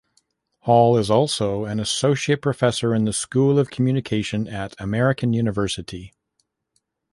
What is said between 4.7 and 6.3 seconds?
American University.